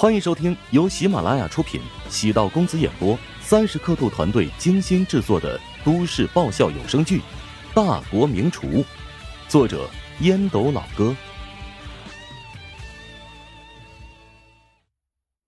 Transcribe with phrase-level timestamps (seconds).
[0.00, 7.18] 欢迎收听由喜马拉雅出品、喜道公子演播、三十刻度团队精心制作的都市爆笑有声剧
[7.74, 8.68] 《大国名厨》，
[9.48, 9.90] 作者
[10.20, 11.12] 烟斗老哥，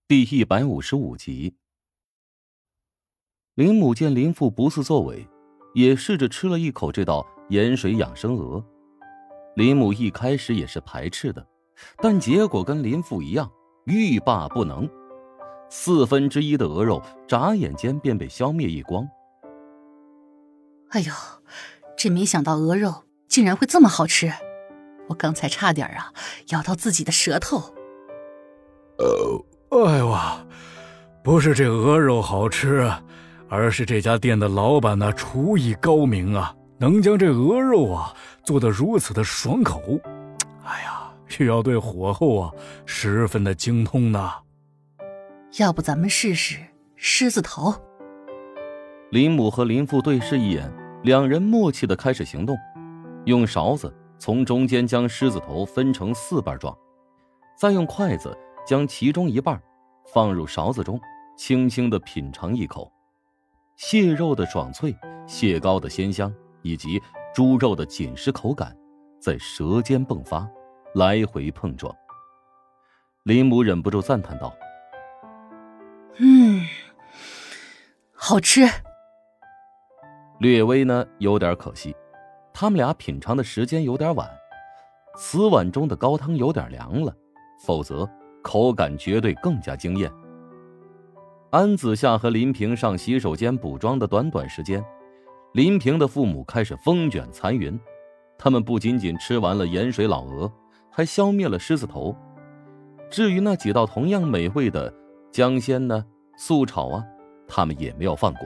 [0.05, 1.55] 第一百五十五集。
[3.55, 5.25] 林母见林父不思作为，
[5.73, 8.61] 也试着吃了一口这道盐水养生鹅。
[9.55, 11.47] 林母一开始也是排斥的，
[11.99, 13.49] 但结果跟林父一样。
[13.85, 14.89] 欲罢不能，
[15.69, 19.07] 四分之一的鹅肉眨眼间便被消灭一光。
[20.89, 21.11] 哎呦，
[21.97, 24.31] 真没想到鹅肉竟然会这么好吃！
[25.07, 26.13] 我刚才差点啊
[26.49, 27.73] 咬到自己的舌头。
[28.97, 30.45] 呃，哎哇，
[31.23, 32.89] 不是这鹅肉好吃，
[33.49, 39.81] 而是这家店的老板呢厨艺高明啊，能将这鹅肉啊做得如此的爽口。
[40.63, 41.00] 哎呀！
[41.31, 42.51] 需要对火候啊
[42.85, 44.29] 十分的精通呢。
[45.59, 46.59] 要不咱们试试
[46.97, 47.73] 狮子头？
[49.11, 50.69] 林母和林父对视一眼，
[51.03, 52.57] 两人默契的开始行动，
[53.25, 56.77] 用勺子从中间将狮子头分成四瓣状，
[57.57, 58.37] 再用筷子
[58.67, 59.59] 将其中一半
[60.13, 60.99] 放入勺子中，
[61.37, 62.91] 轻轻的品尝一口，
[63.77, 64.93] 蟹肉的爽脆，
[65.25, 67.01] 蟹膏的鲜香，以及
[67.33, 68.75] 猪肉的紧实口感，
[69.19, 70.45] 在舌尖迸发。
[70.93, 71.95] 来回碰撞，
[73.23, 74.53] 林母忍不住赞叹道
[76.19, 76.65] ：“嗯，
[78.13, 78.67] 好吃。”
[80.39, 81.95] 略微呢有点可惜，
[82.53, 84.29] 他们俩品尝的时间有点晚，
[85.15, 87.15] 瓷碗中的高汤有点凉了，
[87.65, 88.09] 否则
[88.41, 90.11] 口感绝对更加惊艳。
[91.51, 94.83] 安子夏和林平上洗手间补妆的短短时间，
[95.53, 97.79] 林平的父母开始风卷残云，
[98.37, 100.51] 他们不仅仅吃完了盐水老鹅。
[100.91, 102.15] 还消灭了狮子头，
[103.09, 104.93] 至于那几道同样美味的
[105.31, 106.05] 姜鲜呢、
[106.37, 107.03] 素炒啊，
[107.47, 108.41] 他们也没有放过。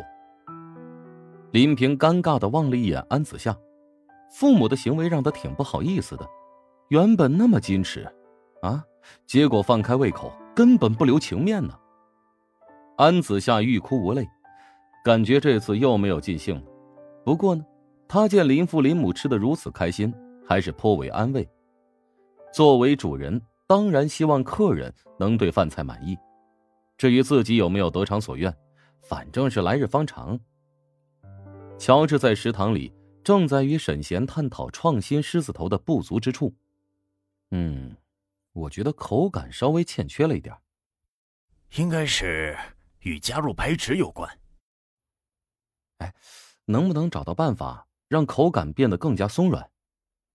[1.51, 3.55] 林平尴尬的望了一眼安子夏，
[4.31, 6.27] 父母的行为让他挺不好意思的。
[6.89, 8.07] 原本那么矜持，
[8.61, 8.83] 啊，
[9.25, 11.73] 结果放开胃口，根本不留情面呢。
[12.97, 14.27] 安子夏欲哭无泪，
[15.03, 16.61] 感觉这次又没有尽兴了。
[17.23, 17.65] 不过呢，
[18.07, 20.13] 他见林父林母吃的如此开心，
[20.47, 21.49] 还是颇为安慰。
[22.55, 26.17] 作为主人，当然希望客人能对饭菜满意。
[26.97, 28.55] 至于自己有没有得偿所愿，
[29.01, 30.39] 反正是来日方长。
[31.77, 32.93] 乔治在食堂里
[33.25, 36.55] 正在与沈贤探讨创新狮子头的不足之处。
[37.51, 37.93] 嗯，
[38.53, 40.55] 我觉得口感稍微欠缺了一点，
[41.75, 42.57] 应该是
[42.99, 44.31] 与加入白芷有关。
[45.97, 46.15] 哎，
[46.63, 49.69] 能不能找到办法让口感变得更加松软？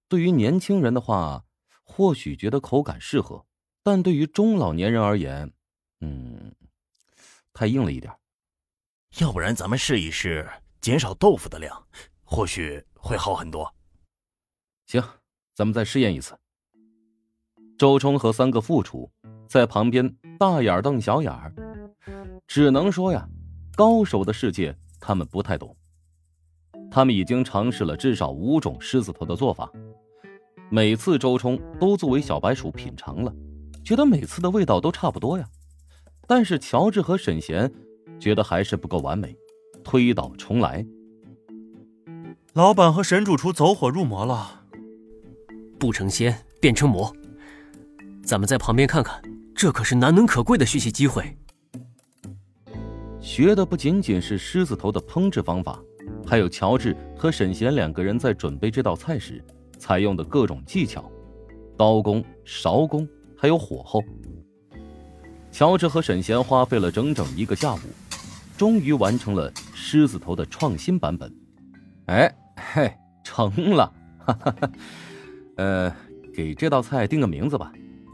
[0.06, 1.46] 对于年轻人的话。
[1.92, 3.44] 或许觉得口感适合，
[3.82, 5.52] 但对于中老年人而言，
[6.00, 6.54] 嗯，
[7.52, 8.14] 太硬了一点。
[9.18, 10.48] 要不然咱们试一试
[10.80, 11.84] 减少豆腐的量，
[12.22, 13.74] 或许会好很多。
[14.86, 15.02] 行，
[15.52, 16.38] 咱们再试验一次。
[17.76, 19.10] 周冲和三个副厨
[19.48, 20.08] 在旁边
[20.38, 21.52] 大眼瞪小眼儿，
[22.46, 23.28] 只能说呀，
[23.74, 25.76] 高手的世界他们不太懂。
[26.88, 29.70] 他们已经尝试了至少五种狮子头的做法。
[30.72, 33.34] 每次周冲都作为小白鼠品尝了，
[33.82, 35.44] 觉得每次的味道都差不多呀。
[36.28, 37.68] 但是乔治和沈贤
[38.20, 39.36] 觉得还是不够完美，
[39.82, 40.86] 推倒重来。
[42.52, 44.62] 老板和沈主厨走火入魔了，
[45.76, 47.12] 不成仙变成魔。
[48.22, 49.20] 咱们在旁边看看，
[49.56, 51.36] 这可是难能可贵的学习机会。
[53.20, 55.82] 学的不仅仅是狮子头的烹制方法，
[56.24, 59.44] 还有乔治和沈贤两个人在准备这道菜时。
[59.80, 61.10] 采用的各种技巧，
[61.76, 64.00] 刀工、勺工，还有火候。
[65.50, 67.78] 乔治和沈贤花费了整整一个下午，
[68.56, 71.34] 终于完成了狮子头的创新版本。
[72.06, 72.92] 哎嘿，
[73.24, 73.92] 成了！
[74.18, 74.70] 哈哈哈。
[75.56, 75.96] 呃，
[76.34, 77.72] 给这道菜定个名字吧，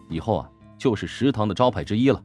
[0.08, 2.22] 以后啊就是食堂的招牌之一了。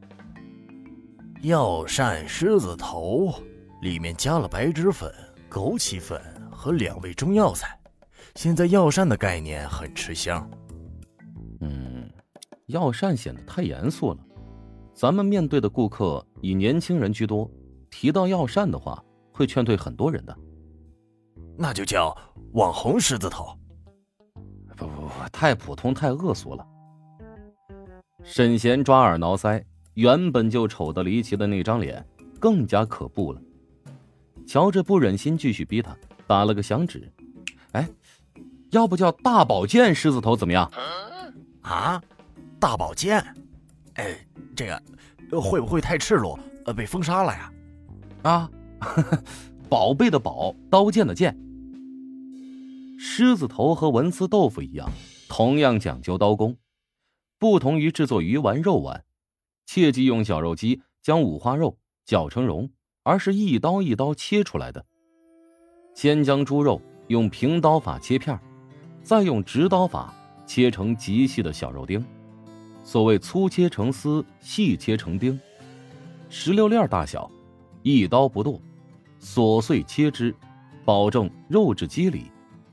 [1.42, 3.34] 药膳狮子头，
[3.82, 5.12] 里面加了白芷粉、
[5.50, 7.76] 枸杞粉和两味中药材。
[8.34, 10.48] 现在药膳的概念很吃香。
[11.60, 12.10] 嗯，
[12.66, 14.18] 药膳显得太严肃了。
[14.94, 17.50] 咱们面对的顾客以年轻人居多，
[17.90, 19.02] 提到药膳的话，
[19.32, 20.36] 会劝退很多人的。
[21.56, 22.16] 那就叫
[22.52, 23.56] 网红狮子头。
[24.76, 26.66] 不不不，太普通太恶俗了。
[28.24, 29.62] 沈贤抓耳挠腮，
[29.94, 32.04] 原本就丑得离奇的那张脸
[32.40, 33.40] 更加可怖了。
[34.46, 35.96] 乔治不忍心继续逼他，
[36.26, 37.10] 打了个响指。
[38.72, 38.78] 哎。
[38.78, 40.70] 要不叫大宝剑狮子头怎么样？
[41.62, 42.02] 啊，
[42.58, 43.22] 大宝剑，
[43.94, 44.18] 哎，
[44.56, 47.52] 这个会不会太赤裸，呃，被封杀了呀？
[48.22, 48.50] 啊，
[49.68, 51.38] 宝贝的宝，刀剑的剑。
[52.98, 54.90] 狮子头和文思豆腐一样，
[55.28, 56.56] 同样讲究刀工，
[57.38, 59.04] 不同于制作鱼丸、肉丸，
[59.66, 62.70] 切忌用绞肉机将五花肉绞成蓉，
[63.02, 64.84] 而是一刀一刀切出来的。
[65.94, 68.40] 先将猪肉用平刀法切片，
[69.02, 70.14] 再用直刀法
[70.46, 72.04] 切成极细的小肉丁。
[72.84, 75.38] 所谓粗切成丝，细切成丁，
[76.28, 77.30] 石榴粒大小，
[77.82, 78.60] 一刀不剁，
[79.20, 80.34] 琐碎切之，
[80.84, 82.30] 保证肉质肌理。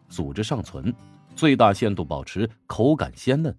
[0.08, 0.92] 组织尚存，
[1.36, 3.56] 最大限度保持口感鲜嫩。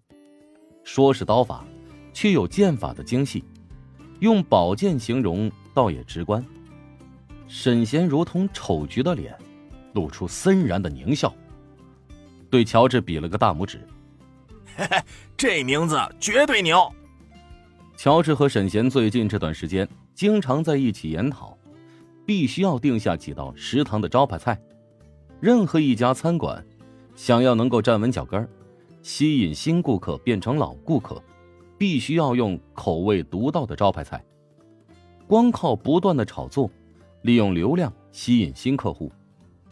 [0.83, 1.65] 说是刀法，
[2.13, 3.45] 却有剑法的精细。
[4.19, 6.45] 用宝剑形容，倒也直观。
[7.47, 9.37] 沈贤如同丑橘的脸，
[9.93, 11.33] 露出森然的狞笑，
[12.51, 13.81] 对乔治比了个大拇指。
[14.77, 15.03] 嘿嘿，
[15.37, 16.93] 这名字绝对牛。
[17.97, 21.57] 乔治和沈贤最近这段时间经常在一起研讨，
[22.27, 24.61] 必须要定下几道食堂的招牌菜。
[25.39, 26.65] 任何一家餐馆，
[27.15, 28.49] 想要能够站稳脚跟
[29.03, 31.23] 吸引新顾客变成老顾客，
[31.79, 34.23] 必须要用口味独到的招牌菜。
[35.27, 36.71] 光靠不断的炒作，
[37.23, 39.13] 利用流量吸引新客户，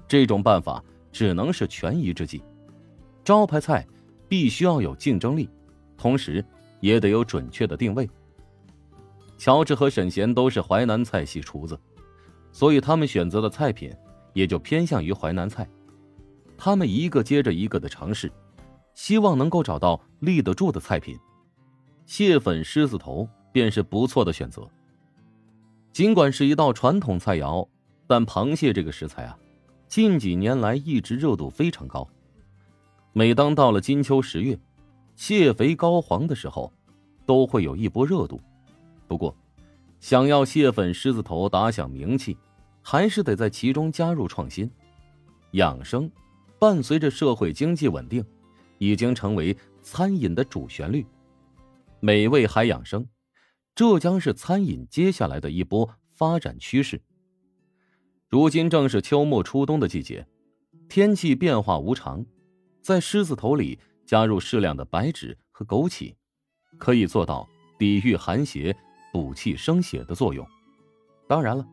[0.06, 2.42] 这种办法只能是权宜之计。
[3.28, 3.86] 招牌菜
[4.26, 5.50] 必须要有竞争力，
[5.98, 6.42] 同时
[6.80, 8.08] 也得有准确的定位。
[9.36, 11.78] 乔治和沈贤都是淮南菜系厨子，
[12.52, 13.94] 所以他们选择的菜品。
[14.32, 15.68] 也就偏向于淮南菜，
[16.56, 18.32] 他们一个接着一个的尝试，
[18.94, 21.18] 希望能够找到立得住的菜品。
[22.06, 24.66] 蟹粉狮子头便是不错的选择。
[25.92, 27.66] 尽管是一道传统菜肴，
[28.06, 29.36] 但螃蟹这个食材啊，
[29.86, 32.08] 近几年来一直热度非常高。
[33.12, 34.58] 每当到了金秋十月，
[35.16, 36.72] 蟹肥膏黄的时候，
[37.26, 38.40] 都会有一波热度。
[39.06, 39.36] 不过，
[40.00, 42.36] 想要蟹粉狮子头打响名气。
[42.80, 44.70] 还是得在其中加入创新、
[45.50, 46.10] 养生，
[46.58, 48.24] 伴随着社会经济稳定，
[48.78, 51.04] 已经成为餐饮的主旋律。
[52.00, 53.06] 美味还养生，
[53.74, 57.02] 这将是餐饮接下来的一波发展趋势。
[58.26, 60.26] 如今正是秋末初冬的季节，
[60.88, 62.24] 天气变化无常，
[62.88, 66.14] 在狮子头里加入适量的白芷和枸杞，
[66.78, 67.46] 可以做到
[67.78, 68.74] 抵御寒邪、
[69.12, 70.48] 补气生血的作用。
[71.28, 71.68] 当然了。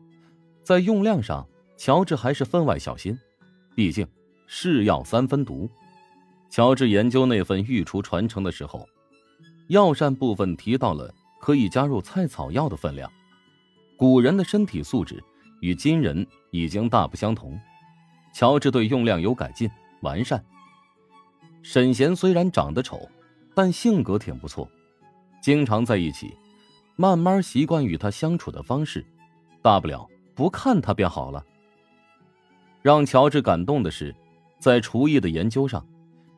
[0.62, 1.48] 在用量上，
[1.78, 3.18] 乔治还是分外小心，
[3.74, 4.06] 毕竟
[4.46, 5.66] 是药三分毒。
[6.50, 8.86] 乔治研究那份御厨传承的时候，
[9.68, 11.10] 药膳部分提到了
[11.40, 13.10] 可以加入菜草药的分量。
[13.96, 15.24] 古人的身体素质
[15.62, 17.58] 与今人已经大不相同，
[18.34, 19.70] 乔治对用量有改进
[20.02, 20.44] 完善。
[21.68, 23.10] 沈贤虽然长得丑，
[23.52, 24.70] 但性格挺不错，
[25.42, 26.32] 经常在一起，
[26.94, 29.04] 慢慢习惯与他相处的方式，
[29.62, 30.08] 大不了。
[30.32, 31.44] 不看他便好了。
[32.82, 34.14] 让乔治感动的是，
[34.60, 35.84] 在厨艺的研究上，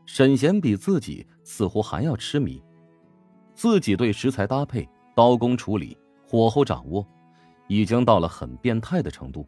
[0.06, 2.62] 沈贤比自己似乎还要痴迷。
[3.54, 5.94] 自己对食材搭配、刀工处理、
[6.26, 7.06] 火候掌握，
[7.66, 9.46] 已经到了很变态的程度。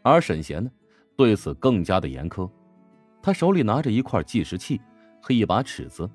[0.00, 0.70] 而沈贤呢，
[1.16, 2.50] 对此更加的严苛。
[3.20, 4.80] 他手里拿着一块计时器
[5.22, 6.10] 和一把尺子，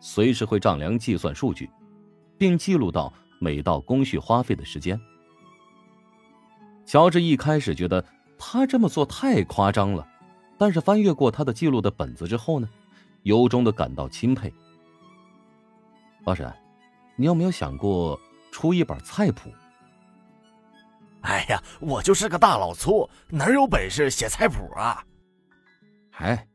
[0.00, 1.70] 随时会丈量计算数据，
[2.38, 4.98] 并记录到每道工序花费的时间。
[6.86, 8.02] 乔治一开始觉得
[8.38, 10.06] 他这么做太夸张了，
[10.56, 12.68] 但是翻阅过他的记录的本子之后呢，
[13.24, 14.52] 由衷的感到钦佩。
[16.24, 16.50] 老沈，
[17.14, 18.18] 你有没有想过
[18.50, 19.52] 出一本菜谱？
[21.22, 25.04] 哎呀，我就是个大老粗，哪有本事写菜谱啊？
[26.18, 26.46] 哎，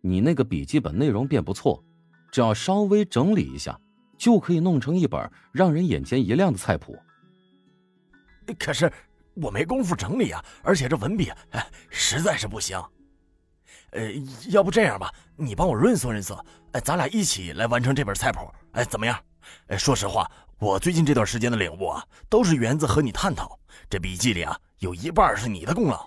[0.00, 1.82] 你那个笔记本内容便不错，
[2.30, 3.78] 只要稍微整理一下，
[4.16, 6.98] 就可以弄成一本让人眼前一亮的菜谱。
[8.58, 8.90] 可是。
[9.40, 12.76] 我没工夫整理啊，而且这文笔哎，实在是不行。
[13.92, 14.10] 呃，
[14.48, 18.40] 要不这样吧，你帮我润色润色，哎，咱俩一起来完成这本菜谱，
[18.72, 19.16] 哎，怎么样？
[19.68, 20.28] 哎，说实话，
[20.58, 23.56] 我最近这段时间的领悟啊，都是源自和你探讨。
[23.88, 26.04] 这笔记里啊，有一半是你的功劳。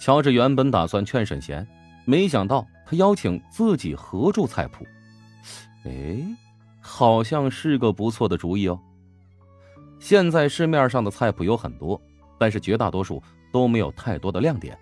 [0.00, 1.68] 乔治原本打算劝沈贤，
[2.08, 4.86] 没想到他邀请自己合著菜谱，
[5.84, 6.16] 哎，
[6.80, 8.80] 好像是个不错的主意哦。
[10.00, 12.00] 现在市面上的菜谱有很多，
[12.38, 13.22] 但是绝大多数
[13.52, 14.74] 都没有太多的亮点。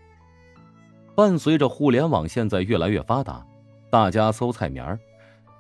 [1.17, 3.45] 伴随着互联网现在越来越发达，
[3.91, 4.85] 大家搜菜名，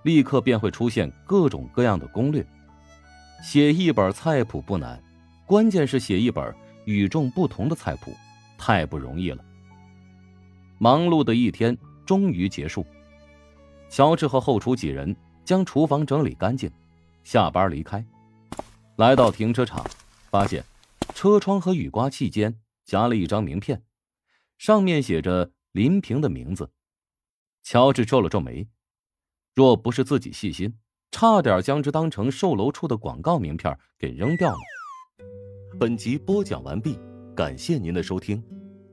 [0.05, 2.47] 立刻便会出现各种各样的攻略。
[3.43, 5.03] 写一本菜谱不难，
[5.45, 6.55] 关键是写一本
[6.85, 8.13] 与众不同的菜谱，
[8.57, 9.43] 太不容易了。
[10.79, 12.85] 忙碌的一天终于结束，
[13.89, 15.15] 乔治和后厨几人
[15.45, 16.71] 将厨房整理干净，
[17.25, 18.05] 下班离开。
[18.97, 19.85] 来到停车场，
[20.31, 20.65] 发现
[21.15, 22.55] 车窗和雨刮器间
[22.85, 23.83] 夹了一张名片，
[24.59, 26.71] 上面写着林平的名字。
[27.63, 28.69] 乔治皱了皱眉，
[29.55, 30.79] 若不是自己细心，
[31.11, 34.59] 差点将之当成售楼处的广告名片给扔掉了。
[35.81, 36.99] 本集播讲完毕，
[37.35, 38.43] 感谢您的收听。